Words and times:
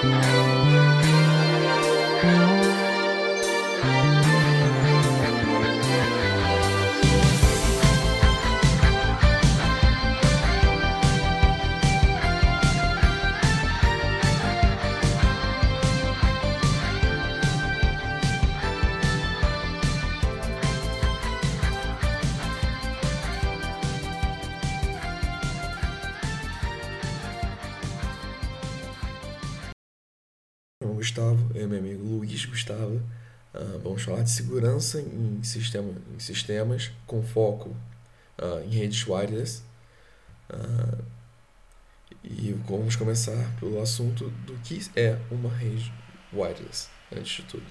Gustavo, 0.00 0.48
Gustavo. 32.68 33.02
Uh, 33.54 33.78
vamos 33.82 34.02
falar 34.02 34.22
de 34.22 34.30
segurança 34.30 35.00
em, 35.00 35.42
sistema, 35.42 35.90
em 36.14 36.18
sistemas 36.18 36.92
com 37.06 37.22
foco 37.22 37.70
uh, 38.38 38.62
em 38.64 38.70
redes 38.70 39.06
wireless. 39.06 39.62
Uh, 40.50 41.02
e 42.22 42.52
vamos 42.68 42.94
começar 42.94 43.54
pelo 43.58 43.80
assunto 43.80 44.28
do 44.44 44.54
que 44.58 44.80
é 44.94 45.18
uma 45.30 45.48
rede 45.48 45.92
wireless, 46.32 46.88
antes 47.10 47.36
de 47.36 47.42
tudo. 47.44 47.66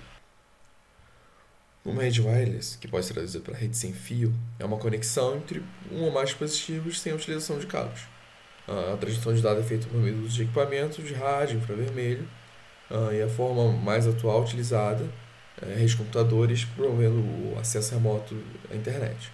Uma 1.85 2.03
rede 2.03 2.21
wireless, 2.21 2.77
que 2.77 2.87
pode 2.87 3.05
ser 3.05 3.13
traduzida 3.13 3.43
para 3.43 3.55
rede 3.55 3.77
sem 3.77 3.93
fio, 3.93 4.33
é 4.59 4.65
uma 4.65 4.77
conexão 4.77 5.37
entre 5.37 5.63
um 5.91 6.03
ou 6.03 6.11
mais 6.11 6.29
dispositivos 6.29 6.99
sem 6.99 7.13
utilização 7.13 7.59
de 7.59 7.67
cabos. 7.67 8.01
A 8.67 8.97
transmissão 8.97 9.33
de 9.33 9.41
dados 9.41 9.63
é 9.63 9.67
feita 9.67 9.87
por 9.87 9.97
meio 9.97 10.27
de 10.27 10.41
equipamentos 10.41 11.05
de 11.05 11.13
rádio 11.13 11.57
infravermelho 11.59 12.27
Uh, 12.89 13.13
e 13.13 13.21
a 13.21 13.27
forma 13.27 13.71
mais 13.71 14.07
atual 14.07 14.41
utilizada 14.41 15.05
é 15.61 15.73
redes 15.73 15.91
de 15.91 15.97
computadores 15.97 16.63
promovendo 16.63 17.19
o 17.19 17.57
acesso 17.59 17.93
remoto 17.93 18.35
à 18.71 18.75
internet. 18.75 19.31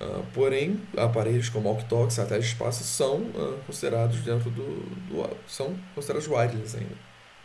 Uh, 0.00 0.24
porém, 0.32 0.80
aparelhos 0.96 1.50
como 1.50 1.68
walkie-talkie, 1.68 2.14
satélite 2.14 2.46
de 2.46 2.52
espaço 2.54 2.82
são 2.84 3.18
uh, 3.18 3.60
considerados 3.66 4.20
dentro 4.20 4.50
do, 4.50 4.80
do, 5.08 5.36
são 5.46 5.78
considerados 5.94 6.26
wireless 6.28 6.76
ainda. 6.76 6.96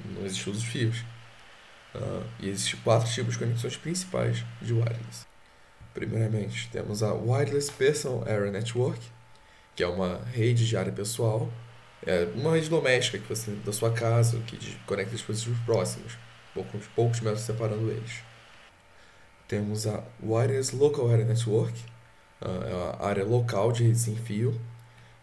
Não 0.06 0.26
existem 0.26 0.54
os 0.54 0.64
fios. 0.64 1.04
E 2.42 2.50
existem 2.50 2.78
quatro 2.82 3.10
tipos 3.10 3.34
de 3.34 3.40
conexões 3.40 3.78
principais 3.78 4.44
de 4.62 4.74
wireless. 4.74 5.26
Primeiramente, 5.94 6.70
temos 6.70 7.02
a 7.02 7.14
Wireless 7.14 7.72
Personal 7.72 8.22
Area 8.28 8.52
Network, 8.52 9.00
que 9.74 9.82
é 9.82 9.88
uma 9.88 10.20
rede 10.34 10.68
de 10.68 10.76
área 10.76 10.92
pessoal 10.92 11.50
é 12.06 12.28
uma 12.36 12.54
rede 12.54 12.70
doméstica 12.70 13.18
que 13.18 13.28
você 13.28 13.52
da 13.66 13.74
sua 13.74 13.92
casa, 13.92 14.40
que 14.42 14.58
conecta 14.86 15.12
dispositivos 15.12 15.58
próximos, 15.66 16.14
poucos, 16.54 16.86
poucos 16.96 17.20
metros 17.20 17.42
separando 17.42 17.90
eles. 17.90 18.22
Temos 19.48 19.88
a 19.88 20.04
Wireless 20.24 20.76
Local 20.76 21.12
Area 21.12 21.26
Network, 21.26 21.74
uh, 22.42 23.00
é 23.00 23.04
a 23.04 23.08
área 23.08 23.26
local 23.26 23.72
de 23.72 23.84
rede 23.84 24.00
sem 24.00 24.16
fio. 24.16 24.52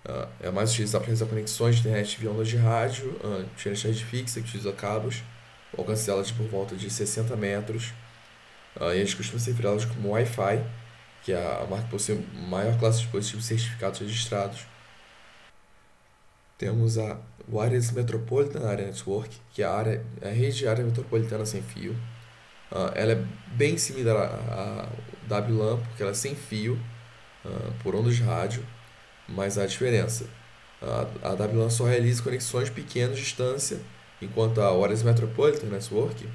Uh, 0.05 0.29
é 0.41 0.51
mais 0.51 0.73
utilizada 0.73 0.99
para 0.99 1.07
realizar 1.07 1.27
conexões 1.27 1.77
de 1.77 1.83
internet 1.83 2.19
via 2.19 2.31
ondas 2.31 2.49
de 2.49 2.57
rádio, 2.57 3.09
uh, 3.23 3.45
diferente 3.57 3.83
da 3.85 3.89
rede 3.89 4.05
fixa 4.05 4.41
que 4.41 4.49
utiliza 4.49 4.73
cabos. 4.73 5.23
Alcance 5.79 6.05
delas 6.05 6.27
de 6.27 6.35
por 6.35 6.47
volta 6.49 6.75
de 6.75 6.91
60 6.91 7.35
metros. 7.37 7.93
E 8.79 8.97
eles 8.97 9.15
costumam 9.15 9.39
ser 9.39 9.53
referidas 9.53 9.85
como 9.85 10.11
Wi-Fi, 10.11 10.63
que 11.23 11.33
é 11.33 11.37
a 11.37 11.67
marca 11.67 11.89
possui 11.89 12.27
maior 12.49 12.79
classe 12.79 12.99
de 12.99 13.05
dispositivos 13.05 13.47
certificados 13.47 14.01
registrados 14.01 14.67
temos 16.63 16.97
a 16.97 17.19
Wireless 17.51 17.93
Metropolitan 17.93 18.61
Area 18.61 18.87
Network, 18.87 19.37
que 19.53 19.65
é 19.65 19.67
a, 19.67 19.73
área, 19.73 20.07
a 20.23 20.29
rede 20.29 20.59
de 20.59 20.69
área 20.69 20.85
metropolitana 20.85 21.45
sem 21.45 21.61
fio. 21.61 21.93
Uh, 22.71 22.93
ela 22.95 23.13
é 23.15 23.25
bem 23.49 23.77
similar 23.77 24.17
à, 24.17 24.89
WLAN, 25.29 25.81
porque 25.81 26.05
ela 26.05 26.13
é 26.13 26.15
sem 26.15 26.37
fio, 26.37 26.79
uh, 27.45 27.73
por 27.83 27.97
ondas 27.97 28.15
de 28.15 28.23
rádio, 28.23 28.65
mas 29.29 29.59
há 29.59 29.67
diferença. 29.67 30.25
Uh, 30.81 31.27
a 31.27 31.31
WLAN 31.31 31.69
só 31.69 31.85
realiza 31.85 32.23
conexões 32.23 32.71
pequenas 32.71 33.17
de 33.17 33.25
distância, 33.25 33.81
enquanto 34.21 34.61
a 34.61 34.71
Wireless 34.71 35.05
Metropolitan 35.05 35.67
Network 35.67 36.29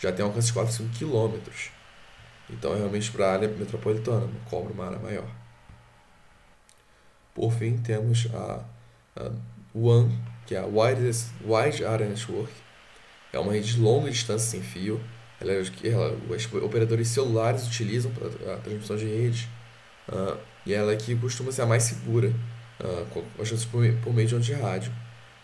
já 0.00 0.10
tem 0.10 0.24
alcance 0.24 0.48
de 0.48 0.54
4 0.54 0.72
5 0.72 0.98
km. 0.98 1.38
Então, 2.50 2.74
é 2.74 2.78
realmente 2.78 3.12
para 3.12 3.28
a 3.28 3.32
área 3.32 3.48
metropolitana, 3.48 4.28
cobra 4.50 4.72
uma 4.72 4.86
área 4.86 4.98
maior. 4.98 5.28
Por 7.32 7.52
fim, 7.52 7.78
temos 7.78 8.26
a, 8.34 8.64
a 9.14 9.30
WAN, 9.78 10.10
que 10.46 10.54
é 10.54 10.58
a 10.58 10.66
Wireless 10.66 11.30
Wide 11.44 11.84
Area 11.84 12.08
Network. 12.08 12.52
É 13.32 13.38
uma 13.38 13.52
rede 13.52 13.74
de 13.74 13.80
longa 13.80 14.10
distância 14.10 14.50
sem 14.50 14.62
fio. 14.62 15.00
Ela, 15.40 15.52
é 15.52 15.62
ela, 15.84 16.16
os 16.28 16.52
operadores 16.62 17.08
celulares 17.08 17.66
utilizam 17.66 18.10
para 18.10 18.54
a 18.54 18.56
transmissão 18.56 18.96
de 18.96 19.04
rede. 19.04 19.48
Uh, 20.08 20.38
e 20.66 20.72
ela 20.72 20.92
aqui 20.92 21.14
costuma 21.14 21.52
ser 21.52 21.62
a 21.62 21.66
mais 21.66 21.84
segura, 21.84 22.32
uh, 22.80 23.06
por, 23.06 23.24
por 24.02 24.14
meio 24.14 24.28
de 24.28 24.34
onde 24.34 24.46
de 24.46 24.52
rádio. 24.54 24.92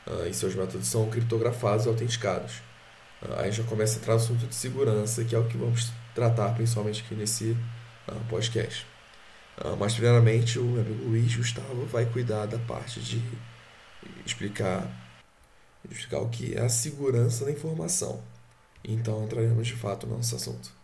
Uh, 0.06 0.26
e 0.28 0.34
seus 0.34 0.54
métodos 0.54 0.86
são 0.86 1.08
criptografados 1.08 1.86
e 1.86 1.88
autenticados. 1.88 2.56
Uh, 3.22 3.38
aí 3.38 3.52
já 3.52 3.62
começa 3.64 3.98
a 3.98 4.00
entrar 4.00 4.14
no 4.14 4.20
assunto 4.20 4.46
de 4.46 4.54
segurança, 4.54 5.24
que 5.24 5.34
é 5.34 5.38
o 5.38 5.44
que 5.44 5.56
vamos 5.56 5.92
tratar 6.14 6.50
principalmente 6.54 7.02
aqui 7.04 7.14
nesse 7.14 7.56
podcast. 8.28 8.86
mas, 9.78 9.94
primeiramente, 9.94 10.58
o 10.58 10.64
meu 10.64 10.82
amigo 10.82 11.08
Luiz 11.08 11.34
Gustavo 11.34 11.86
vai 11.86 12.04
cuidar 12.04 12.46
da 12.46 12.58
parte 12.58 13.00
de 13.00 13.20
explicar, 14.24 14.88
explicar 15.90 16.20
o 16.20 16.28
que 16.28 16.54
é 16.54 16.60
a 16.60 16.68
segurança 16.68 17.44
da 17.44 17.50
informação. 17.50 18.22
Então 18.82 19.24
entraremos 19.24 19.66
de 19.66 19.74
fato 19.74 20.06
no 20.06 20.16
nosso 20.16 20.36
assunto. 20.36 20.83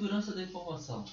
Segurança 0.00 0.34
da 0.34 0.42
informação. 0.42 1.04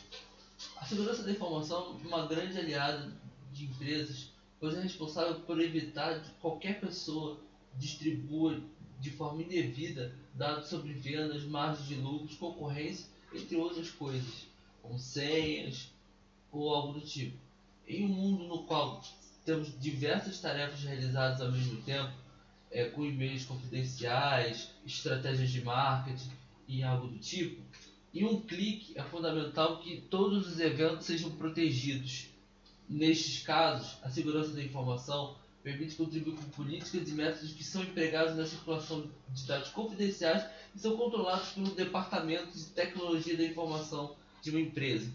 A 0.78 0.86
segurança 0.86 1.22
da 1.22 1.32
informação 1.32 2.00
é 2.02 2.08
uma 2.08 2.26
grande 2.26 2.58
aliada 2.58 3.12
de 3.52 3.66
empresas, 3.66 4.30
pois 4.62 4.76
é 4.76 4.82
responsável 4.82 5.42
por 5.42 5.60
evitar 5.60 6.22
que 6.22 6.30
qualquer 6.40 6.80
pessoa 6.80 7.38
distribua 7.76 8.62
de 9.02 9.12
forma 9.12 9.44
indevida 9.44 10.16
dados 10.34 10.70
sobre 10.70 10.94
vendas, 10.94 11.44
margens 11.44 11.86
de 11.86 11.96
lucros, 11.96 12.38
concorrência, 12.38 13.08
entre 13.34 13.58
outras 13.58 13.90
coisas, 13.92 14.48
como 14.82 14.98
senhas 14.98 15.92
ou 16.50 16.74
algo 16.74 16.94
do 16.94 17.02
tipo. 17.02 17.38
Em 17.86 18.06
um 18.06 18.08
mundo 18.08 18.46
no 18.46 18.64
qual 18.64 19.04
temos 19.44 19.78
diversas 19.82 20.40
tarefas 20.40 20.82
realizadas 20.82 21.42
ao 21.42 21.52
mesmo 21.52 21.82
tempo, 21.82 22.14
é, 22.72 22.86
com 22.86 23.06
e-mails 23.06 23.44
confidenciais, 23.44 24.70
estratégias 24.86 25.50
de 25.50 25.62
marketing 25.62 26.32
e 26.70 26.84
algo 26.84 27.08
do 27.08 27.20
tipo, 27.20 27.62
em 28.20 28.26
um 28.26 28.42
clique 28.42 28.98
é 28.98 29.04
fundamental 29.04 29.80
que 29.80 30.02
todos 30.10 30.48
os 30.48 30.60
eventos 30.60 31.06
sejam 31.06 31.30
protegidos. 31.32 32.28
Nestes 32.90 33.44
casos, 33.44 33.98
a 34.02 34.10
segurança 34.10 34.54
da 34.54 34.64
informação 34.64 35.36
permite 35.62 35.96
contribuir 35.96 36.36
com 36.36 36.50
políticas 36.52 37.08
e 37.08 37.12
métodos 37.12 37.54
que 37.54 37.64
são 37.64 37.84
empregados 37.84 38.36
na 38.36 38.46
circulação 38.46 39.08
de 39.30 39.46
dados 39.46 39.70
confidenciais 39.70 40.46
e 40.74 40.80
são 40.80 40.96
controlados 40.96 41.50
pelo 41.50 41.72
Departamento 41.72 42.58
de 42.58 42.66
Tecnologia 42.68 43.36
da 43.36 43.44
Informação 43.44 44.16
de 44.42 44.50
uma 44.52 44.62
empresa, 44.62 45.12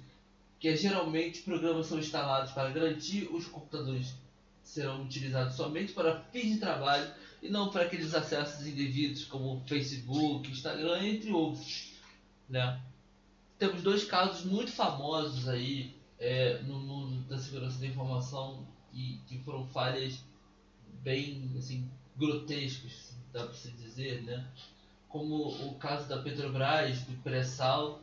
que 0.61 0.69
é, 0.69 0.77
geralmente 0.77 1.43
programas 1.43 1.87
são 1.87 1.99
instalados 1.99 2.53
para 2.53 2.71
garantir 2.71 3.29
os 3.33 3.47
computadores 3.47 4.15
serão 4.63 5.03
utilizados 5.03 5.57
somente 5.57 5.93
para 5.93 6.21
fins 6.31 6.55
de 6.55 6.59
trabalho 6.61 7.11
e 7.43 7.49
não 7.49 7.71
para 7.71 7.83
aqueles 7.83 8.15
acessos 8.15 8.67
indevidos 8.67 9.25
como 9.25 9.63
Facebook, 9.67 10.51
Instagram, 10.51 11.03
entre 11.03 11.33
outros 11.33 11.93
né? 12.53 12.79
Temos 13.63 13.81
dois 13.81 14.03
casos 14.03 14.45
muito 14.45 14.73
famosos 14.73 15.49
aí 15.49 15.95
é, 16.19 16.59
no 16.63 16.81
mundo 16.81 17.23
da 17.29 17.39
segurança 17.39 17.79
da 17.79 17.87
informação 17.87 18.67
e 18.93 19.21
que 19.29 19.39
foram 19.39 19.65
falhas 19.69 20.19
bem 21.01 21.49
assim, 21.57 21.89
grotescas, 22.17 23.15
dá 23.33 23.45
para 23.45 23.55
se 23.55 23.71
dizer, 23.71 24.25
né? 24.25 24.45
Como 25.09 25.47
o 25.47 25.77
caso 25.77 26.09
da 26.09 26.21
Petrobras, 26.21 27.03
do 27.03 27.13
pré-sal, 27.23 28.03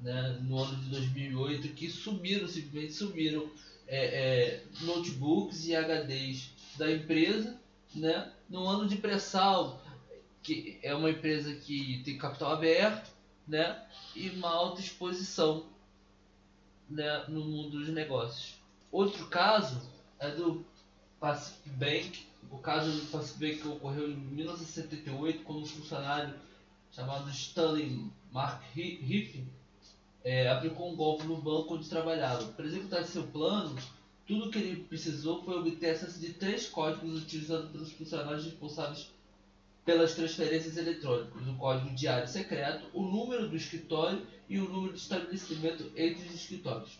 né, 0.00 0.36
no 0.42 0.58
ano 0.58 0.74
de 0.82 0.90
2008, 0.90 1.74
que 1.74 1.88
sumiram, 1.88 2.48
simplesmente 2.48 2.94
sumiram 2.94 3.48
é, 3.86 4.04
é, 4.04 4.64
notebooks 4.80 5.64
e 5.68 5.76
HDs 5.76 6.50
da 6.76 6.90
empresa, 6.90 7.56
né, 7.94 8.32
no 8.50 8.66
ano 8.66 8.88
de 8.88 8.96
pré-sal, 8.96 9.80
que 10.42 10.76
é 10.82 10.92
uma 10.92 11.10
empresa 11.10 11.54
que 11.54 12.02
tem 12.04 12.18
capital 12.18 12.54
aberto, 12.54 13.16
né, 13.48 13.82
e 14.14 14.28
uma 14.30 14.50
alta 14.50 14.80
exposição, 14.80 15.66
né, 16.88 17.24
no 17.28 17.44
mundo 17.44 17.78
dos 17.78 17.88
negócios. 17.88 18.54
Outro 18.92 19.26
caso 19.26 19.80
é 20.18 20.30
do 20.30 20.64
Pacific 21.18 21.70
Bank. 21.70 22.26
O 22.50 22.58
caso 22.58 22.90
do 22.92 23.06
Pacific 23.10 23.40
Bank 23.40 23.68
ocorreu 23.68 24.10
em 24.10 24.16
1978 24.16 25.42
quando 25.42 25.62
um 25.62 25.66
funcionário 25.66 26.34
chamado 26.92 27.28
Stanley 27.30 28.10
Mark 28.32 28.62
Riff 28.74 29.44
é, 30.24 30.48
aplicou 30.48 30.92
um 30.92 30.96
golpe 30.96 31.24
no 31.24 31.36
banco 31.36 31.74
onde 31.74 31.88
trabalhava. 31.88 32.44
Para 32.52 32.66
executar 32.66 33.04
seu 33.04 33.26
plano, 33.26 33.76
tudo 34.26 34.50
que 34.50 34.58
ele 34.58 34.84
precisou 34.84 35.42
foi 35.42 35.58
obter 35.58 35.90
acesso 35.90 36.20
de 36.20 36.34
três 36.34 36.66
códigos 36.66 37.22
utilizados 37.22 37.70
pelos 37.70 37.92
funcionários 37.92 38.44
responsáveis 38.44 39.10
pelas 39.88 40.12
transferências 40.12 40.76
eletrônicas, 40.76 41.48
o 41.48 41.54
código 41.54 41.94
diário 41.94 42.28
secreto, 42.28 42.90
o 42.92 43.00
número 43.00 43.48
do 43.48 43.56
escritório 43.56 44.20
e 44.46 44.58
o 44.58 44.68
número 44.68 44.92
de 44.92 44.98
estabelecimento 44.98 45.90
entre 45.96 46.28
os 46.28 46.34
escritórios. 46.34 46.98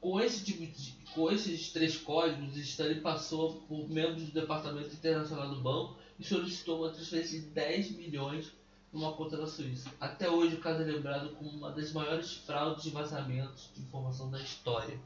Com, 0.00 0.20
esse 0.20 0.44
tipo 0.44 0.66
com 1.14 1.30
esses 1.30 1.72
três 1.72 1.96
códigos, 1.96 2.56
Stanley 2.56 3.00
passou 3.00 3.60
por 3.68 3.88
membros 3.88 4.24
do 4.24 4.32
Departamento 4.32 4.92
Internacional 4.92 5.48
do 5.48 5.60
Banco 5.60 5.96
e 6.18 6.24
solicitou 6.24 6.80
uma 6.80 6.90
transferência 6.90 7.38
de 7.38 7.46
10 7.46 7.98
milhões 7.98 8.50
numa 8.92 9.12
conta 9.12 9.36
da 9.36 9.46
Suíça. 9.46 9.88
Até 10.00 10.28
hoje, 10.28 10.56
o 10.56 10.60
caso 10.60 10.82
é 10.82 10.86
lembrado 10.86 11.36
como 11.36 11.50
uma 11.50 11.70
das 11.70 11.92
maiores 11.92 12.32
fraudes 12.32 12.84
e 12.86 12.90
vazamentos 12.90 13.70
de 13.76 13.80
informação 13.80 14.28
da 14.28 14.40
história. 14.42 14.98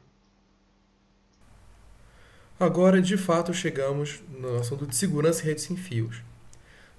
Agora, 2.59 2.99
de 2.99 3.17
fato, 3.17 3.53
chegamos 3.53 4.19
no 4.27 4.57
assunto 4.57 4.87
de 4.87 4.95
segurança 4.95 5.43
e 5.43 5.45
redes 5.45 5.65
sem 5.65 5.77
fios. 5.77 6.27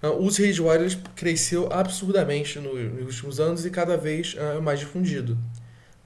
Ah, 0.03 0.11
o 0.11 0.25
uso 0.25 0.37
de 0.37 0.45
redes 0.45 0.61
wireless 0.61 0.97
cresceu 1.15 1.71
absurdamente 1.71 2.59
nos 2.59 3.07
últimos 3.07 3.39
anos 3.39 3.67
e 3.67 3.71
cada 3.71 3.97
vez 3.97 4.35
uh, 4.35 4.61
mais 4.63 4.81
difundido. 4.81 5.37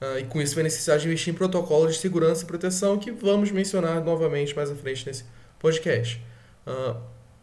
Uh, 0.01 0.19
e 0.19 0.25
com 0.25 0.43
isso 0.43 0.55
vem 0.55 0.63
a 0.63 0.65
necessidade 0.65 1.03
de 1.03 1.09
investir 1.09 1.33
em 1.33 1.37
protocolos 1.37 1.95
de 1.95 2.01
segurança 2.01 2.43
e 2.43 2.47
proteção 2.47 2.99
que 2.99 3.13
vamos 3.13 3.53
mencionar 3.53 4.03
novamente 4.03 4.55
mais 4.55 4.71
à 4.71 4.75
frente 4.75 5.07
nesse 5.07 5.25
podcast. 5.59 6.21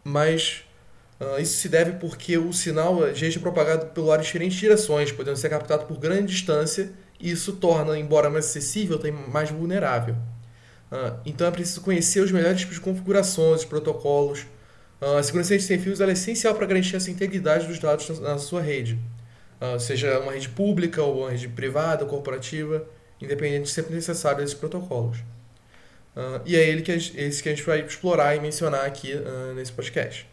Mas 0.04 0.64
isso 1.40 1.58
se 1.58 1.68
deve 1.68 1.92
porque 1.92 2.36
o 2.36 2.52
sinal 2.52 3.06
é 3.06 3.38
propagado 3.38 3.86
pelo 3.86 4.10
ar 4.10 4.18
em 4.18 4.22
diferentes 4.22 4.58
direções, 4.58 5.12
podendo 5.12 5.36
ser 5.36 5.48
captado 5.48 5.86
por 5.86 5.96
grande 5.96 6.32
distância, 6.32 6.92
e 7.20 7.30
isso 7.30 7.52
torna, 7.52 7.96
embora 7.96 8.28
mais 8.28 8.46
acessível, 8.46 8.98
também 8.98 9.12
mais 9.28 9.48
vulnerável. 9.50 10.16
então 11.24 11.46
é 11.46 11.50
preciso 11.52 11.80
conhecer 11.82 12.20
os 12.20 12.32
melhores 12.32 12.60
tipos 12.60 12.74
de 12.74 12.80
configurações, 12.80 13.64
protocolos, 13.64 14.40
Uh, 14.40 14.61
a 15.18 15.22
segurança 15.22 15.58
sem 15.58 15.78
fios 15.78 16.00
é 16.00 16.10
essencial 16.10 16.54
para 16.54 16.66
garantir 16.66 16.94
essa 16.94 17.10
integridade 17.10 17.66
dos 17.66 17.78
dados 17.78 18.20
na, 18.20 18.38
sua 18.38 18.62
rede, 18.62 18.98
uh, 19.60 19.78
seja 19.80 20.20
uma 20.20 20.32
rede 20.32 20.48
pública 20.48 21.02
ou 21.02 21.20
uma 21.20 21.30
rede 21.30 21.48
privada 21.48 22.04
corporativa, 22.04 22.86
independente, 23.20 23.68
sempre 23.68 23.94
necessário 23.94 24.42
esses 24.44 24.54
protocolos. 24.54 25.18
Uh, 26.16 26.40
e 26.44 26.54
é 26.54 26.68
ele 26.68 26.82
que, 26.82 26.92
esse 26.92 27.42
que 27.42 27.48
a 27.48 27.52
gente 27.52 27.64
vai 27.64 27.80
explorar 27.80 28.36
e 28.36 28.40
mencionar 28.40 28.84
aqui 28.84 29.12
nesse 29.56 29.72
podcast. 29.72 30.28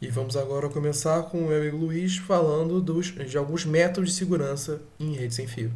E 0.00 0.08
vamos 0.08 0.36
agora 0.36 0.68
começar 0.68 1.24
com 1.24 1.38
o 1.38 1.48
meu 1.48 1.60
amigo 1.60 1.76
Luiz 1.76 2.16
falando 2.16 2.80
dos, 2.80 3.06
de 3.06 3.36
alguns 3.36 3.64
métodos 3.64 4.10
de 4.10 4.16
segurança 4.16 4.80
em 4.98 5.12
rede 5.12 5.34
sem 5.34 5.46
fio. 5.46 5.72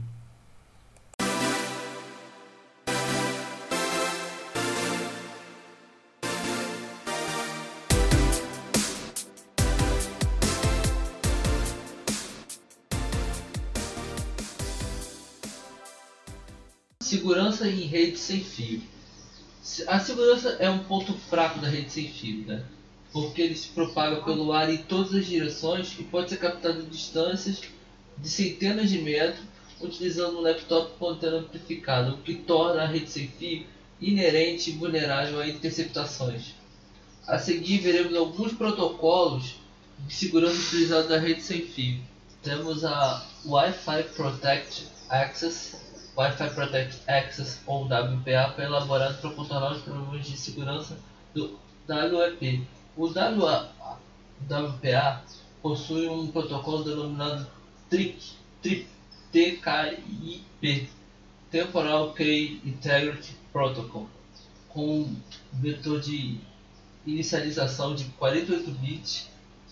Segurança 17.02 17.68
em 17.68 17.80
rede 17.80 18.16
sem 18.16 18.40
fio. 18.44 18.80
A 19.88 19.98
segurança 19.98 20.56
é 20.60 20.70
um 20.70 20.84
ponto 20.84 21.12
fraco 21.12 21.58
da 21.58 21.68
rede 21.68 21.90
sem 21.90 22.08
fio, 22.08 22.46
né? 22.46 22.64
porque 23.12 23.42
ele 23.42 23.56
se 23.56 23.68
propaga 23.68 24.22
pelo 24.22 24.52
ar 24.52 24.70
em 24.70 24.78
todas 24.78 25.12
as 25.12 25.26
direções 25.26 25.94
e 25.98 26.04
pode 26.04 26.30
ser 26.30 26.36
captado 26.38 26.84
distâncias 26.84 27.60
de 28.16 28.28
centenas 28.28 28.88
de 28.88 28.98
metros 28.98 29.44
utilizando 29.80 30.38
um 30.38 30.42
laptop 30.42 30.96
com 30.96 31.08
antena 31.08 31.38
amplificada, 31.38 32.12
o 32.12 32.18
que 32.18 32.36
torna 32.36 32.82
a 32.82 32.86
rede 32.86 33.10
sem 33.10 33.26
fio 33.26 33.66
inerente 34.00 34.70
e 34.70 34.74
vulnerável 34.74 35.40
a 35.40 35.48
interceptações. 35.48 36.54
A 37.26 37.36
seguir 37.36 37.78
veremos 37.78 38.14
alguns 38.14 38.52
protocolos 38.52 39.56
de 40.06 40.14
segurança 40.14 40.56
utilizados 40.56 41.10
na 41.10 41.18
rede 41.18 41.42
sem 41.42 41.62
fio. 41.62 42.00
Temos 42.42 42.84
a 42.84 43.26
Wi-Fi 43.44 44.04
Protect 44.14 44.86
Access 45.08 45.91
Wi-Fi 46.16 46.50
Protect 46.50 47.00
Access 47.08 47.60
ou 47.66 47.86
WPA 47.86 48.52
foi 48.54 48.64
elaborado 48.64 49.20
para 49.20 49.30
controlar 49.30 49.72
os 49.72 49.82
problemas 49.82 50.26
de 50.26 50.36
segurança 50.36 50.98
do 51.34 51.58
WEP. 51.88 52.66
O 52.96 53.06
WPA 54.46 55.22
possui 55.62 56.08
um 56.08 56.26
protocolo 56.26 56.84
denominado 56.84 57.46
TKIP, 59.32 60.88
Temporal 61.50 62.12
Key 62.12 62.60
Integrity 62.64 63.34
Protocol, 63.52 64.08
com 64.68 65.00
um 65.00 65.16
vetor 65.52 66.00
de 66.00 66.38
inicialização 67.06 67.94
de 67.94 68.04
48 68.04 68.70
bits, 68.72 69.28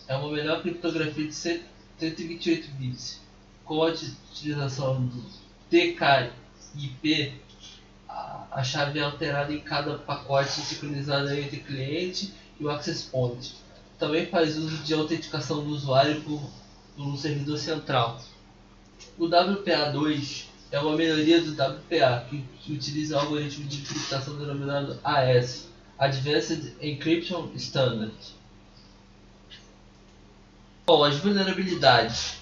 é 0.08 0.16
uma 0.16 0.32
melhor 0.32 0.62
criptografia 0.62 1.26
de 1.26 1.34
128 1.34 2.70
bits, 2.72 3.20
com 3.64 3.82
a 3.82 3.86
utilização 3.86 5.06
do 5.06 5.39
TKIP, 5.70 7.34
a, 8.08 8.46
a 8.50 8.64
chave 8.64 8.98
é 8.98 9.02
alterada 9.02 9.54
em 9.54 9.60
cada 9.60 9.98
pacote 9.98 10.50
sincronizado 10.50 11.32
entre 11.32 11.60
cliente 11.60 12.34
e 12.58 12.64
o 12.64 12.70
access 12.70 13.08
point. 13.08 13.54
Também 13.98 14.26
faz 14.26 14.56
uso 14.58 14.78
de 14.78 14.92
autenticação 14.94 15.62
do 15.62 15.70
usuário 15.70 16.20
por, 16.22 16.42
por 16.96 17.06
um 17.06 17.16
servidor 17.16 17.56
central. 17.58 18.20
O 19.16 19.26
WPA2 19.26 20.46
é 20.72 20.80
uma 20.80 20.96
melhoria 20.96 21.40
do 21.40 21.52
WPA 21.52 22.26
que, 22.60 22.72
utiliza 22.72 23.16
o 23.16 23.20
algoritmo 23.20 23.66
de 23.66 23.80
encriptação 23.80 24.36
denominado 24.38 24.98
AS, 25.04 25.68
Advanced 25.98 26.74
Encryption 26.80 27.50
Standard. 27.54 28.14
Bom, 30.86 31.04
as 31.04 31.16
vulnerabilidades 31.16 32.39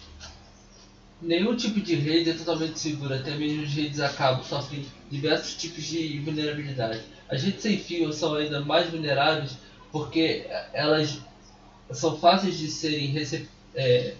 Nenhum 1.20 1.56
tipo 1.56 1.80
de 1.80 1.96
rede 1.96 2.30
é 2.30 2.34
totalmente 2.34 2.78
segura, 2.78 3.16
até 3.16 3.34
mesmo 3.34 3.64
as 3.64 3.70
redes 3.70 3.98
a 3.98 4.08
cabo 4.08 4.44
sofrem 4.44 4.86
diversos 5.10 5.54
tipos 5.54 5.84
de 5.84 6.20
vulnerabilidade. 6.20 7.02
As 7.28 7.42
redes 7.42 7.60
sem 7.60 7.76
fio 7.78 8.12
são 8.12 8.34
ainda 8.34 8.60
mais 8.60 8.88
vulneráveis 8.88 9.56
porque 9.90 10.46
elas 10.72 11.20
são 11.90 12.16
fáceis 12.18 12.56
de 12.56 12.68
serem 12.68 13.08
recep 13.08 13.48
é, 13.74 14.14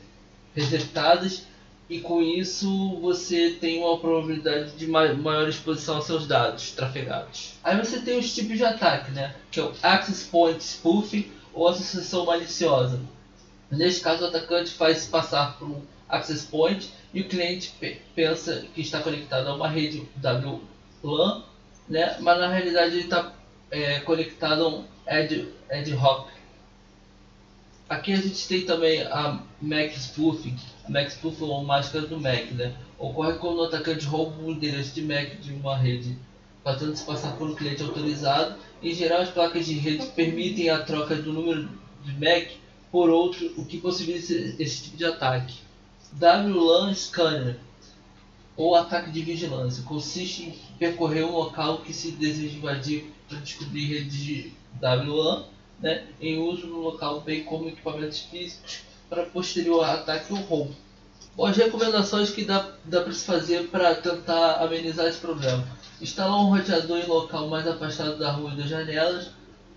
receptadas 0.54 1.46
e 1.88 2.00
com 2.00 2.20
isso 2.20 2.98
você 3.00 3.56
tem 3.60 3.78
uma 3.78 3.98
probabilidade 3.98 4.72
de 4.72 4.86
maior 4.86 5.48
exposição 5.48 5.96
aos 5.96 6.06
seus 6.06 6.26
dados 6.26 6.72
trafegados. 6.72 7.54
Aí 7.62 7.78
você 7.78 8.00
tem 8.00 8.18
os 8.18 8.34
tipos 8.34 8.56
de 8.58 8.64
ataque, 8.64 9.12
né? 9.12 9.34
que 9.50 9.60
é 9.60 9.62
o 9.62 9.72
Access 9.82 10.26
Point 10.28 10.62
Spoofing 10.62 11.30
ou 11.54 11.68
associação 11.68 12.26
maliciosa. 12.26 13.00
Neste 13.70 14.00
caso, 14.00 14.24
o 14.24 14.28
atacante 14.28 14.70
faz 14.72 15.06
passar 15.06 15.58
por 15.58 15.68
um 15.68 15.82
access 16.08 16.46
point 16.46 16.90
e 17.12 17.20
o 17.20 17.28
cliente 17.28 17.72
pensa 18.14 18.66
que 18.74 18.80
está 18.80 19.00
conectado 19.00 19.48
a 19.48 19.54
uma 19.54 19.68
rede 19.68 20.06
WLAN, 20.22 21.42
né? 21.88 22.16
mas 22.20 22.38
na 22.38 22.48
realidade 22.48 22.94
ele 22.94 23.04
está 23.04 23.32
é, 23.70 24.00
conectado 24.00 24.64
a 24.64 24.68
um 24.68 24.84
ad, 25.06 25.48
ad 25.70 25.94
hoc. 25.94 26.28
Aqui 27.88 28.12
a 28.12 28.16
gente 28.16 28.46
tem 28.46 28.62
também 28.62 29.00
a 29.02 29.42
Mac 29.62 29.92
Spoofing. 29.96 30.56
A 30.84 30.90
Mac 30.90 31.08
Spoofing 31.08 31.44
ou 31.44 31.64
máscara 31.64 32.06
do 32.06 32.20
Mac, 32.20 32.50
né? 32.52 32.74
Ocorre 32.98 33.38
quando 33.38 33.60
o 33.60 33.64
atacante 33.64 34.04
rouba 34.04 34.42
o 34.42 34.50
endereço 34.50 34.94
de 34.94 35.02
Mac 35.02 35.40
de 35.40 35.54
uma 35.54 35.74
rede, 35.74 36.14
fazendo 36.62 36.94
se 36.94 37.04
passar 37.04 37.32
por 37.36 37.48
um 37.48 37.54
cliente 37.54 37.82
autorizado. 37.82 38.56
Em 38.82 38.92
geral, 38.92 39.22
as 39.22 39.30
placas 39.30 39.64
de 39.64 39.74
rede 39.74 40.06
permitem 40.08 40.68
a 40.68 40.82
troca 40.82 41.14
do 41.16 41.32
número 41.32 41.66
de 42.04 42.12
Mac 42.12 42.50
por 42.92 43.08
outro, 43.08 43.52
o 43.56 43.64
que 43.64 43.78
possibilita 43.78 44.32
esse 44.62 44.84
tipo 44.84 44.96
de 44.96 45.04
ataque. 45.06 45.54
WLAN 46.20 46.94
Scanner 46.94 47.58
ou 48.56 48.74
ataque 48.74 49.10
de 49.10 49.22
vigilância 49.22 49.84
consiste 49.84 50.44
em 50.44 50.58
percorrer 50.78 51.24
um 51.24 51.32
local 51.32 51.78
que 51.78 51.92
se 51.92 52.12
deseja 52.12 52.56
invadir 52.56 53.12
para 53.28 53.38
descobrir 53.38 53.84
redes 53.86 54.16
de 54.16 54.52
WLAN 54.82 55.44
né, 55.80 56.06
em 56.20 56.38
uso 56.38 56.66
no 56.66 56.80
local, 56.80 57.20
bem 57.20 57.44
como 57.44 57.68
equipamentos 57.68 58.20
físicos 58.20 58.80
para 59.08 59.24
posterior 59.26 59.84
ataque 59.84 60.32
ou 60.32 60.40
roubo. 60.40 60.74
Bom, 61.36 61.46
as 61.46 61.56
recomendações 61.56 62.30
que 62.30 62.44
dá, 62.44 62.72
dá 62.84 63.00
para 63.00 63.12
se 63.12 63.24
fazer 63.24 63.68
para 63.68 63.94
tentar 63.94 64.54
amenizar 64.60 65.06
esse 65.06 65.18
problema. 65.18 65.64
Instalar 66.00 66.36
um 66.40 66.50
roteador 66.50 66.98
em 66.98 67.06
local 67.06 67.48
mais 67.48 67.66
afastado 67.66 68.18
da 68.18 68.32
rua 68.32 68.52
e 68.52 68.56
das 68.56 68.68
janelas. 68.68 69.30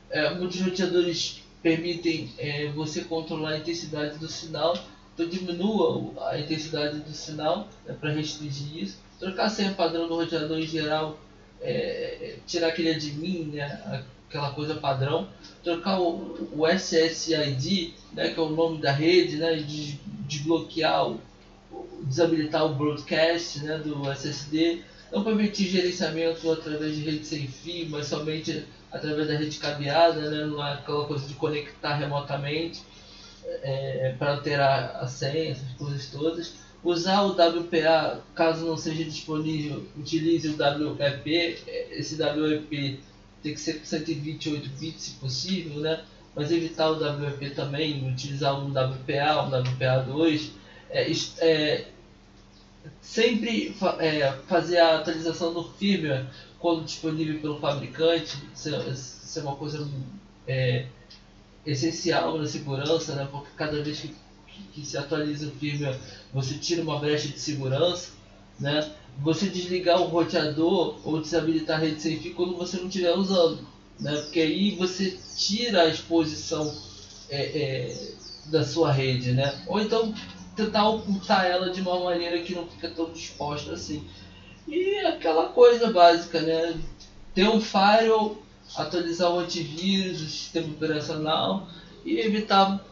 É, 0.09 0.33
muitos 0.33 0.59
roteadores 0.59 1.43
permitem 1.61 2.33
é, 2.39 2.67
você 2.71 3.03
controlar 3.03 3.51
a 3.51 3.57
intensidade 3.59 4.17
do 4.17 4.27
sinal. 4.27 4.75
Então 5.13 5.27
diminua 5.27 6.29
a 6.29 6.39
intensidade 6.39 6.99
do 6.99 7.11
sinal 7.11 7.67
né, 7.85 7.95
para 7.99 8.11
restringir 8.11 8.83
isso. 8.83 8.97
Trocar 9.19 9.45
a 9.45 9.49
senha 9.49 9.73
padrão 9.73 10.07
do 10.07 10.15
roteador 10.15 10.57
em 10.57 10.65
geral, 10.65 11.19
é, 11.61 12.37
tirar 12.47 12.69
aquele 12.69 12.91
admin, 12.91 13.51
né, 13.53 14.05
aquela 14.27 14.51
coisa 14.51 14.75
padrão. 14.75 15.27
Trocar 15.63 15.99
o, 15.99 16.49
o 16.55 16.67
SSID, 16.67 17.93
né, 18.13 18.29
que 18.29 18.39
é 18.39 18.43
o 18.43 18.49
nome 18.49 18.81
da 18.81 18.91
rede, 18.91 19.37
né, 19.37 19.55
de 19.57 19.99
desbloquear, 20.27 21.09
o, 21.09 21.19
desabilitar 22.03 22.65
o 22.65 22.75
broadcast 22.75 23.63
né, 23.63 23.77
do 23.77 24.09
SSD. 24.11 24.81
Não 25.11 25.25
permitir 25.25 25.67
gerenciamento 25.67 26.49
através 26.49 26.95
de 26.95 27.01
rede 27.01 27.25
sem 27.25 27.45
fio, 27.45 27.89
mas 27.89 28.07
somente 28.07 28.65
através 28.89 29.27
da 29.27 29.35
rede 29.35 29.57
cabeada, 29.57 30.29
né? 30.29 30.45
não 30.45 30.65
é 30.65 30.73
aquela 30.73 31.05
coisa 31.05 31.27
de 31.27 31.33
conectar 31.33 31.95
remotamente 31.95 32.81
é, 33.45 34.15
para 34.17 34.33
alterar 34.33 34.97
a 34.97 35.07
senha, 35.07 35.51
essas 35.51 35.71
coisas 35.73 36.05
todas. 36.07 36.53
Usar 36.83 37.21
o 37.21 37.33
WPA, 37.33 38.21
caso 38.33 38.65
não 38.65 38.75
seja 38.75 39.03
disponível, 39.03 39.85
utilize 39.97 40.47
o 40.47 40.57
WEP. 40.57 41.59
Esse 41.91 42.21
WEP 42.21 42.99
tem 43.43 43.53
que 43.53 43.59
ser 43.59 43.73
com 43.73 43.85
128 43.85 44.69
bits 44.79 45.03
se 45.03 45.11
possível, 45.11 45.79
né? 45.79 46.03
mas 46.35 46.51
evitar 46.51 46.89
o 46.89 46.97
WEP 46.97 47.51
também, 47.51 48.07
utilizar 48.09 48.59
um 48.59 48.69
WPA, 48.69 49.43
um 49.43 49.51
WPA2. 49.51 50.49
É, 50.89 51.11
é, 51.39 51.87
sempre 53.01 53.75
é, 53.99 54.31
fazer 54.47 54.79
a 54.79 54.97
atualização 54.97 55.53
do 55.53 55.63
firmware 55.63 56.25
quando 56.59 56.85
disponível 56.85 57.39
pelo 57.39 57.59
fabricante, 57.59 58.37
isso 58.53 58.69
é, 58.69 59.39
é 59.39 59.41
uma 59.41 59.55
coisa 59.55 59.87
é, 60.47 60.85
essencial 61.65 62.37
na 62.37 62.47
segurança, 62.47 63.15
né? 63.15 63.27
porque 63.31 63.49
cada 63.55 63.81
vez 63.83 63.99
que, 63.99 64.07
que, 64.47 64.63
que, 64.73 64.85
se 64.85 64.97
atualiza 64.97 65.47
o 65.47 65.51
firmware 65.51 65.99
você 66.33 66.55
tira 66.55 66.81
uma 66.81 66.99
brecha 66.99 67.27
de 67.27 67.39
segurança. 67.39 68.11
Né? 68.59 68.91
Você 69.21 69.49
desligar 69.49 70.01
o 70.01 70.05
roteador 70.05 70.99
ou 71.03 71.21
desabilitar 71.21 71.77
a 71.77 71.79
rede 71.79 72.01
sem 72.01 72.19
fio 72.19 72.33
quando 72.33 72.55
você 72.55 72.77
não 72.77 72.87
estiver 72.87 73.11
usando, 73.11 73.67
né? 73.99 74.15
porque 74.21 74.39
aí 74.39 74.75
você 74.75 75.17
tira 75.37 75.83
a 75.83 75.89
exposição 75.89 76.73
é, 77.29 77.41
é, 77.41 78.11
da 78.47 78.63
sua 78.63 78.91
rede, 78.91 79.31
né? 79.31 79.63
ou 79.67 79.79
então 79.79 80.13
tentar 80.55 80.87
ocultar 80.89 81.45
ela 81.45 81.71
de 81.71 81.81
uma 81.81 81.99
maneira 81.99 82.41
que 82.41 82.53
não 82.53 82.67
fica 82.67 82.89
tão 82.89 83.11
disposta 83.11 83.73
assim. 83.73 84.03
E 84.67 84.97
aquela 84.99 85.49
coisa 85.49 85.91
básica, 85.91 86.41
né? 86.41 86.79
Ter 87.33 87.47
um 87.47 87.59
firewall, 87.59 88.37
atualizar 88.75 89.31
o 89.31 89.39
antivírus, 89.39 90.21
o 90.21 90.29
sistema 90.29 90.67
operacional 90.67 91.67
e 92.05 92.19
evitar 92.19 92.83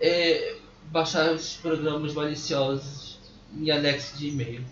é, 0.00 0.56
baixar 0.90 1.32
os 1.32 1.54
programas 1.54 2.12
maliciosos 2.12 3.18
em 3.54 3.70
anexo 3.70 4.16
de 4.16 4.28
e-mail. 4.28 4.64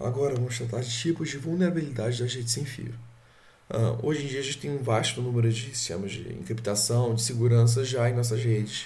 Agora 0.00 0.34
vamos 0.34 0.58
tratar 0.58 0.80
de 0.80 0.90
tipos 0.90 1.30
de 1.30 1.38
vulnerabilidade 1.38 2.20
das 2.20 2.34
redes 2.34 2.50
sem 2.50 2.64
fio. 2.64 2.92
Uh, 3.72 4.06
hoje 4.06 4.24
em 4.24 4.26
dia 4.26 4.40
a 4.40 4.42
gente 4.42 4.58
tem 4.58 4.70
um 4.70 4.82
vasto 4.82 5.22
número 5.22 5.50
de 5.50 5.70
sistemas 5.74 6.12
de 6.12 6.30
encriptação, 6.30 7.14
de 7.14 7.22
segurança 7.22 7.82
já 7.82 8.10
em 8.10 8.12
nossas 8.12 8.44
redes, 8.44 8.82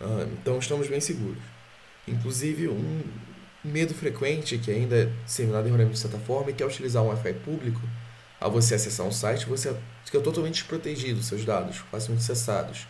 uh, 0.00 0.28
então 0.32 0.58
estamos 0.58 0.88
bem 0.88 1.00
seguros. 1.00 1.40
Inclusive, 2.04 2.66
um 2.66 3.04
medo 3.62 3.94
frequente, 3.94 4.58
que 4.58 4.72
ainda 4.72 4.96
é 4.96 5.12
disseminado 5.24 5.68
erroneamente 5.68 5.94
de 5.94 6.00
certa 6.00 6.18
forma, 6.18 6.50
é 6.50 6.52
que 6.52 6.64
ao 6.64 6.68
utilizar 6.68 7.00
um 7.04 7.08
Wi-Fi 7.10 7.34
público, 7.34 7.80
ao 8.40 8.50
você 8.50 8.74
acessar 8.74 9.06
um 9.06 9.12
site, 9.12 9.46
você 9.46 9.72
fica 10.04 10.18
totalmente 10.18 10.54
desprotegido, 10.54 11.22
seus 11.22 11.44
dados 11.44 11.76
facilmente 11.88 12.24
acessados. 12.24 12.88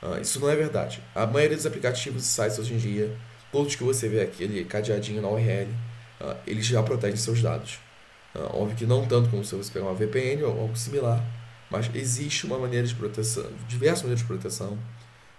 Uh, 0.00 0.20
isso 0.20 0.38
não 0.38 0.48
é 0.48 0.54
verdade. 0.54 1.02
A 1.16 1.26
maioria 1.26 1.56
dos 1.56 1.66
aplicativos 1.66 2.22
e 2.22 2.26
sites 2.26 2.60
hoje 2.60 2.74
em 2.74 2.78
dia, 2.78 3.16
todos 3.50 3.74
que 3.74 3.82
você 3.82 4.08
vê 4.08 4.20
aquele 4.20 4.64
cadeadinho 4.64 5.20
na 5.20 5.28
URL, 5.30 5.68
uh, 6.20 6.36
ele 6.46 6.62
já 6.62 6.80
protege 6.80 7.16
seus 7.16 7.42
dados. 7.42 7.80
Uh, 8.34 8.62
óbvio 8.62 8.76
que 8.76 8.86
não 8.86 9.06
tanto 9.06 9.28
como 9.28 9.44
se 9.44 9.54
você 9.54 9.72
pegar 9.72 9.86
uma 9.86 9.94
VPN 9.94 10.44
ou 10.44 10.60
algo 10.60 10.76
similar, 10.76 11.24
mas 11.70 11.88
existe 11.94 12.46
uma 12.46 12.58
maneira 12.58 12.86
de 12.86 12.94
proteção, 12.94 13.46
diversas 13.68 14.02
maneiras 14.02 14.20
de 14.20 14.26
proteção 14.26 14.76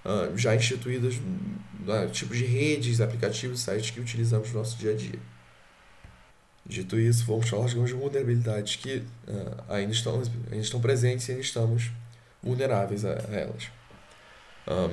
uh, 0.06 0.36
já 0.38 0.56
instituídas, 0.56 1.16
uh, 1.16 2.10
tipos 2.12 2.38
de 2.38 2.46
redes, 2.46 3.02
aplicativos, 3.02 3.60
sites 3.60 3.92
que 3.92 4.00
utilizamos 4.00 4.50
no 4.52 4.60
nosso 4.60 4.78
dia 4.78 4.92
a 4.92 4.96
dia. 4.96 5.20
Dito 6.66 6.98
isso, 6.98 7.26
vamos 7.26 7.50
falar 7.50 7.66
de 7.66 7.72
algumas 7.72 7.92
vulnerabilidades 7.92 8.78
que 8.78 9.04
uh, 9.28 9.64
ainda, 9.68 9.92
estão, 9.92 10.22
ainda 10.50 10.64
estão 10.64 10.80
presentes 10.80 11.28
e 11.28 11.32
ainda 11.32 11.44
estamos 11.44 11.92
vulneráveis 12.42 13.04
a, 13.04 13.12
elas. 13.30 13.70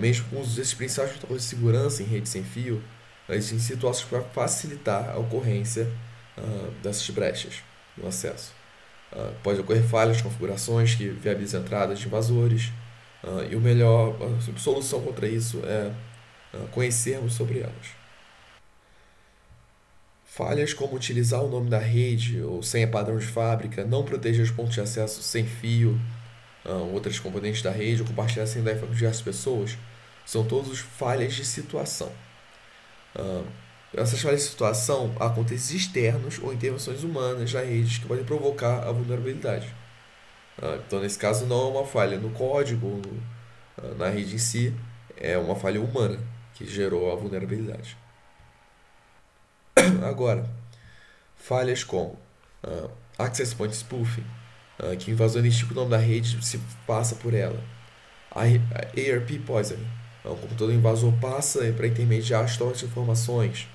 Mesmo 0.00 0.26
com 0.31 0.40
os 0.40 0.55
desses 0.57 0.73
principais 0.73 1.12
de 1.12 1.43
segurança 1.43 2.02
em 2.02 2.07
rede 2.07 2.28
sem 2.28 2.43
fio, 2.43 2.83
existem 3.28 3.59
situações 3.59 4.09
para 4.09 4.23
facilitar 4.23 5.11
a 5.11 5.19
ocorrência 5.19 5.87
dessas 6.83 7.09
brechas 7.11 7.62
no 8.00 8.09
acesso. 8.09 8.52
Uh, 9.12 9.35
pode 9.43 9.61
ocorrer 9.61 9.83
falhas, 9.83 10.21
configurações 10.21 10.95
que 10.95 11.09
viabilizam 11.09 11.62
entradas 11.62 11.99
de 11.99 12.07
invasores, 12.07 12.71
uh, 13.25 13.50
e 13.50 13.57
o 13.57 13.61
melhor 13.61 14.17
a 14.23 14.59
solução 14.59 15.00
contra 15.02 15.26
isso 15.26 15.62
é 15.64 15.90
conhecermos 16.71 17.35
sobre 17.35 17.61
elas. 17.61 17.99
Falhas 20.25 20.73
como 20.73 20.97
utilizar 20.97 21.43
o 21.43 21.49
nome 21.49 21.69
da 21.69 21.78
rede 21.78 22.40
ou 22.40 22.62
senha 22.62 22.88
padrão 22.88 23.19
de 23.19 23.26
fábrica, 23.26 23.85
não 23.85 24.02
proteger 24.02 24.43
os 24.43 24.50
pontos 24.50 24.75
de 24.75 24.81
acesso 24.81 25.23
sem 25.23 25.45
fio, 25.45 26.00
outras 26.93 27.19
componentes 27.19 27.61
da 27.61 27.71
rede 27.71 28.00
ou 28.00 28.09
compartilhar 28.09 28.47
sem 28.47 28.62
senha 28.62 28.78
com 28.78 28.87
diversas 28.87 29.21
pessoas, 29.21 29.76
são 30.25 30.43
todos 30.43 30.78
falhas 30.78 31.35
de 31.35 31.45
situação. 31.45 32.11
Essas 33.95 34.21
falhas 34.21 34.42
de 34.42 34.49
situação 34.49 35.14
há 35.18 35.30
externos 35.71 36.38
ou 36.42 36.52
intervenções 36.52 37.02
humanas 37.02 37.52
na 37.52 37.61
rede 37.61 38.00
que 38.00 38.07
podem 38.07 38.25
provocar 38.25 38.87
a 38.87 38.92
vulnerabilidade. 38.92 39.75
Uh, 40.59 40.83
então, 40.87 41.00
nesse 41.00 41.18
caso, 41.18 41.47
não 41.47 41.68
é 41.68 41.71
uma 41.71 41.87
falha 41.87 42.18
no 42.18 42.30
código, 42.30 42.87
no, 42.87 43.88
uh, 43.88 43.95
na 43.97 44.09
rede 44.09 44.35
em 44.35 44.38
si, 44.38 44.75
é 45.16 45.38
uma 45.38 45.57
falha 45.57 45.80
humana 45.80 46.18
que 46.54 46.66
gerou 46.66 47.11
a 47.11 47.16
vulnerabilidade. 47.16 47.97
Agora, 50.07 50.49
falhas 51.37 51.83
como 51.83 52.18
uh, 52.64 52.90
Access 53.18 53.54
Point 53.54 53.75
Spoofing, 53.75 54.26
uh, 54.80 54.97
que 54.99 55.11
o 55.11 55.12
invasor 55.12 55.40
identifica 55.40 55.73
o 55.73 55.76
nome 55.76 55.90
da 55.90 55.99
rede 55.99 56.45
se 56.45 56.61
passa 56.87 57.14
por 57.14 57.33
ela. 57.33 57.62
A, 58.30 58.42
a 58.42 59.14
ARP 59.14 59.38
Poisoning, 59.47 59.87
o 60.25 60.37
computador 60.37 60.73
invasor 60.73 61.12
passa 61.21 61.73
para 61.73 61.87
intermediar 61.87 62.45
as 62.45 62.57
de 62.57 62.85
informações. 62.85 63.66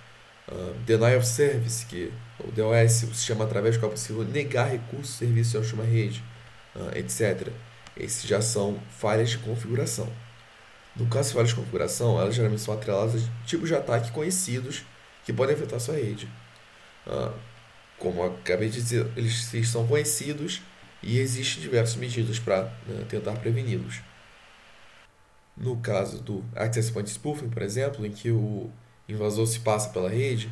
Uh, 0.52 0.74
denial 0.86 1.20
of 1.20 1.26
Service, 1.26 1.86
que 1.86 2.12
o 2.40 2.52
DOS, 2.52 3.04
o 3.04 3.14
sistema 3.14 3.46
através 3.46 3.76
do 3.76 3.80
qual 3.80 3.92
é 3.92 3.96
possível 3.96 4.24
negar 4.26 4.70
recursos, 4.70 5.16
serviços 5.16 5.68
de 5.68 5.74
uma 5.74 5.86
rede, 5.86 6.24
uh, 6.76 6.98
etc. 6.98 7.48
Esses 7.96 8.24
já 8.24 8.42
são 8.42 8.80
falhas 8.90 9.30
de 9.30 9.38
configuração. 9.38 10.12
No 10.96 11.08
caso 11.08 11.30
de 11.30 11.36
falhas 11.36 11.50
de 11.50 11.56
configuração, 11.56 12.20
elas 12.20 12.36
geralmente 12.36 12.62
são 12.62 12.74
atreladas 12.74 13.24
a 13.24 13.46
tipos 13.46 13.70
de 13.70 13.76
ataque 13.76 14.12
conhecidos 14.12 14.84
que 15.26 15.32
podem 15.32 15.56
afetar 15.56 15.80
sua 15.80 15.96
rede. 15.96 16.28
Uh, 17.08 17.34
como 17.98 18.24
acabei 18.24 18.70
de 18.70 18.82
dizer, 18.82 19.08
eles 19.16 19.50
são 19.70 19.88
conhecidos 19.88 20.62
e 21.02 21.20
existem 21.20 21.62
diversas 21.62 21.96
medidas 21.96 22.38
para 22.40 22.64
né, 22.88 23.06
tentar 23.08 23.34
preveni-los. 23.34 24.02
No 25.56 25.78
caso 25.78 26.22
do 26.22 26.44
Access 26.56 26.92
Point 26.92 27.10
Spoofing, 27.10 27.50
por 27.50 27.62
exemplo, 27.62 28.06
em 28.06 28.12
que 28.12 28.32
o 28.32 28.72
invasor 29.08 29.46
se 29.48 29.60
passa 29.60 29.90
pela 29.90 30.10
rede, 30.10 30.50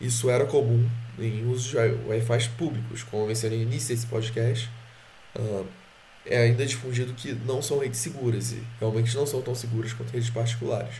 isso 0.00 0.28
era 0.28 0.44
comum 0.46 0.88
em 1.18 1.46
usos 1.46 1.70
de 1.70 1.76
Wi-Fi 1.76 2.48
públicos. 2.56 3.02
Como 3.04 3.22
eu 3.22 3.28
mencionei 3.28 3.58
no 3.58 3.64
início 3.64 3.94
desse 3.94 4.06
podcast, 4.06 4.68
uh, 5.36 5.66
é 6.26 6.38
ainda 6.38 6.64
difundido 6.64 7.12
que 7.14 7.32
não 7.32 7.60
são 7.62 7.78
redes 7.78 8.00
seguras 8.00 8.52
e 8.52 8.62
realmente 8.78 9.14
não 9.14 9.26
são 9.26 9.40
tão 9.42 9.54
seguras 9.54 9.92
quanto 9.92 10.10
redes 10.10 10.30
particulares. 10.30 10.96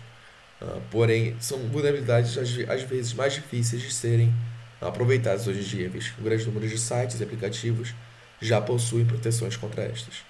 Uh, 0.61 0.80
porém, 0.90 1.37
são 1.40 1.59
vulnerabilidades 1.68 2.38
às, 2.38 2.49
às 2.68 2.82
vezes 2.82 3.12
mais 3.14 3.35
difíceis 3.35 3.82
de 3.82 3.92
serem 3.92 4.32
aproveitadas 4.80 5.47
hoje 5.47 5.61
em 5.61 5.64
dia, 5.64 5.88
visto 5.88 6.14
que 6.14 6.21
um 6.21 6.25
grande 6.25 6.44
número 6.47 6.68
de 6.68 6.78
sites 6.78 7.21
e 7.21 7.23
aplicativos 7.25 7.94
já 8.40 8.61
possuem 8.61 9.04
proteções 9.04 9.56
contra 9.56 9.82
estas. 9.82 10.25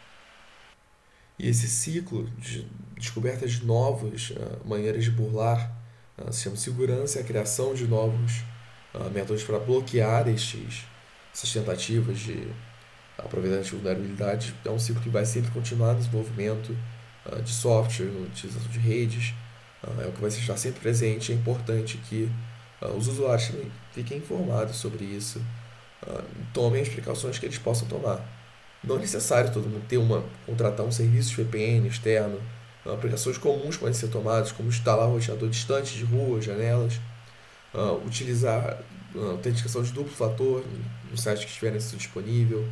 E 1.38 1.49
esse 1.49 1.67
ciclo 1.67 2.29
de 2.38 2.67
descobertas 2.97 3.52
de 3.52 3.64
novas 3.67 4.31
uh, 4.31 4.67
maneiras 4.67 5.05
de 5.05 5.11
burlar 5.11 5.82
uh, 6.19 6.33
se 6.33 6.45
chama 6.45 6.57
segurança 6.57 7.19
e 7.19 7.23
a 7.23 7.25
criação 7.25 7.75
de 7.75 7.87
novos 7.87 8.42
uh, 8.95 9.11
métodos 9.11 9.42
para 9.45 9.59
bloquear 9.59 10.28
estes, 10.28 10.85
essas 11.33 11.52
tentativas 11.52 12.19
de 12.19 12.49
aproveitamento 13.19 13.64
de 13.64 13.76
vulnerabilidade. 13.76 14.54
É 14.64 14.71
um 14.71 14.78
ciclo 14.78 15.02
que 15.02 15.09
vai 15.09 15.25
sempre 15.25 15.50
continuar 15.50 15.92
no 15.92 15.99
desenvolvimento 15.99 16.76
de 17.45 17.52
software, 17.52 18.07
na 18.07 18.26
utilização 18.26 18.69
de 18.69 18.81
redes, 18.81 19.33
é 20.02 20.09
o 20.09 20.12
que 20.12 20.21
vai 20.21 20.28
estar 20.28 20.57
sempre 20.57 20.81
presente. 20.81 21.31
É 21.31 21.35
importante 21.37 21.97
que 21.99 22.28
os 22.97 23.07
usuários 23.07 23.52
fiquem 23.92 24.19
informados 24.19 24.75
sobre 24.75 25.04
isso, 25.04 25.40
tomem 26.52 26.83
as 26.83 26.88
precauções 26.88 27.38
que 27.38 27.47
eles 27.47 27.59
possam 27.59 27.87
tomar. 27.87 28.21
Não 28.83 28.97
é 28.97 28.99
necessário 28.99 29.52
todo 29.52 29.69
mundo 29.69 29.85
ter 29.87 29.99
uma, 29.99 30.25
contratar 30.45 30.85
um 30.85 30.90
serviço 30.90 31.31
de 31.31 31.45
VPN 31.45 31.87
externo, 31.87 32.40
aplicações 32.87 33.39
comuns 33.39 33.77
podem 33.77 33.95
ser 33.95 34.09
tomadas, 34.09 34.53
como 34.53 34.69
instalar 34.69 35.09
um 35.09 35.12
roteador 35.12 35.49
distante 35.49 35.97
de 35.97 36.05
ruas, 36.05 36.45
janelas, 36.45 37.01
utilizar 38.05 38.79
a 39.15 39.31
autenticação 39.31 39.83
de 39.83 39.93
duplo 39.93 40.12
fator 40.12 40.65
no 41.11 41.17
site 41.17 41.45
que 41.45 41.51
estiver 41.51 41.77
disponível, 41.77 42.67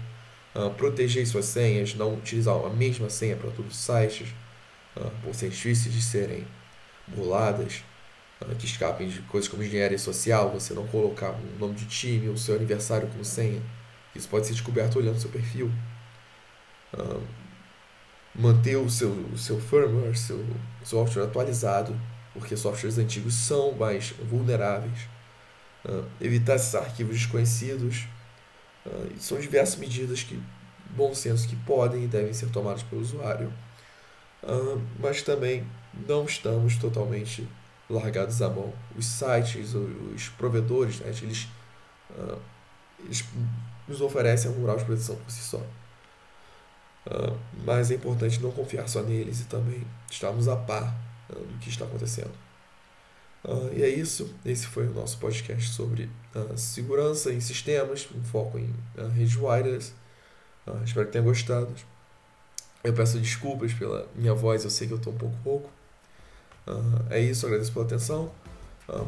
uh, 0.55 0.71
proteger 0.71 1.27
suas 1.27 1.45
senhas, 1.45 1.95
não 1.95 2.15
utilizar 2.15 2.55
a 2.55 2.71
mesma 2.71 3.11
senha 3.11 3.37
para 3.37 3.51
todos 3.51 3.73
os 3.73 3.79
sites, 3.79 4.29
uh, 4.97 5.11
por 5.23 5.35
ser 5.35 5.51
difíceis 5.51 5.95
de 5.95 6.03
serem 6.03 6.47
burladas, 7.07 7.83
uh, 8.41 8.55
que 8.57 8.67
escapem 8.67 9.09
de 9.09 9.21
coisas 9.23 9.49
como 9.49 9.63
engenharia 9.63 9.99
social, 9.99 10.51
você 10.51 10.73
não 10.75 10.87
colocar 10.87 11.31
um 11.31 11.59
nome 11.59 11.75
de 11.75 11.87
time 11.87 12.29
ou 12.29 12.37
seu 12.37 12.55
aniversário 12.57 13.09
como 13.09 13.25
senha, 13.25 13.61
isso 14.15 14.29
pode 14.29 14.47
ser 14.47 14.55
descoberto 14.55 14.99
olhando 14.99 15.21
seu 15.21 15.31
perfil. 15.31 15.71
Manter 18.35 18.77
o 18.77 18.89
seu, 18.89 19.11
o 19.11 19.39
seu 19.39 19.61
firmware, 19.61 20.17
seu 20.17 20.45
software 20.85 21.25
atualizado, 21.25 21.99
porque 22.33 22.57
softwares 22.57 22.99
antigos 22.99 23.35
são 23.35 23.73
mais 23.73 24.11
vulneráveis. 24.11 25.09
evitar 26.21 26.57
esses 26.57 26.75
arquivos 26.75 27.17
desconhecidos, 27.17 28.07
Uh, 28.87 29.13
são 29.19 29.39
diversas 29.39 29.77
medidas 29.77 30.23
que, 30.23 30.41
bom 30.97 31.15
senso, 31.15 31.47
que 31.47 31.57
podem 31.57 32.05
e 32.05 32.07
devem 32.07 32.33
ser 32.33 32.49
tomadas 32.49 32.83
pelo 32.83 33.03
usuário, 33.03 33.53
uh, 34.43 34.81
mas 34.99 35.23
também 35.23 35.67
não 36.09 36.25
estamos 36.25 36.77
totalmente 36.77 37.47
largados 37.91 38.41
à 38.41 38.49
mão. 38.49 38.73
Os 38.97 39.05
sites, 39.05 39.75
os 39.75 40.29
provedores, 40.31 41.01
né, 41.01 41.13
eles, 41.23 41.47
uh, 42.11 42.39
eles 43.05 43.25
nos 43.87 44.01
oferecem 44.01 44.51
um 44.51 44.63
grau 44.63 44.77
de 44.79 44.85
proteção 44.85 45.17
por 45.17 45.31
si 45.31 45.43
só. 45.43 45.61
Uh, 47.07 47.39
mas 47.65 47.91
é 47.91 47.95
importante 47.95 48.41
não 48.43 48.53
confiar 48.53 48.87
só 48.89 49.03
neles 49.03 49.41
e 49.41 49.45
também 49.45 49.83
estarmos 50.11 50.49
a 50.49 50.57
par 50.57 50.95
uh, 51.31 51.35
do 51.35 51.59
que 51.59 51.71
está 51.71 51.85
acontecendo. 51.85 52.33
Uh, 53.43 53.71
e 53.75 53.83
é 53.83 53.89
isso. 53.89 54.35
Esse 54.45 54.67
foi 54.67 54.87
o 54.87 54.93
nosso 54.93 55.19
podcast 55.19 55.71
sobre 55.71 56.11
segurança 56.57 57.33
em 57.33 57.41
sistemas, 57.41 58.07
um 58.15 58.23
foco 58.23 58.59
em 58.59 58.73
redes 59.15 59.37
wireless. 59.37 59.93
Espero 60.85 61.07
que 61.07 61.13
tenham 61.13 61.25
gostado. 61.25 61.75
Eu 62.85 62.93
peço 62.93 63.19
desculpas 63.19 63.73
pela 63.73 64.07
minha 64.15 64.33
voz, 64.33 64.63
eu 64.63 64.71
sei 64.71 64.87
que 64.87 64.93
eu 64.93 64.99
estou 64.99 65.13
um 65.13 65.17
pouco 65.17 65.37
rouco. 65.43 65.71
é 67.11 67.19
isso, 67.19 67.47
agradeço 67.47 67.73
pela 67.73 67.85
atenção. 67.85 68.31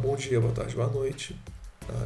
bom 0.00 0.16
dia, 0.16 0.40
boa 0.40 0.52
tarde, 0.52 0.75
boa 0.75 0.88
noite. 0.88 1.38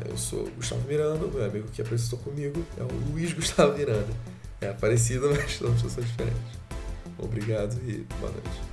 eu 0.07 0.19
sou 0.19 0.50
Gustavo 0.50 0.87
Miranda, 0.87 1.26
meu 1.26 1.45
amigo 1.45 1.69
que 1.69 1.81
apresentou 1.81 2.19
comigo 2.19 2.62
é 2.76 2.83
o 2.83 3.11
Luiz 3.11 3.33
Gustavo 3.33 3.78
Miranda. 3.78 4.12
É 4.61 4.73
parecido, 4.73 5.29
mas 5.35 5.53
somos 5.53 5.83
pessoas 5.83 6.07
diferentes. 6.07 6.41
Obrigado 7.19 7.79
e 7.87 8.07
boa 8.21 8.33
noite. 8.33 8.66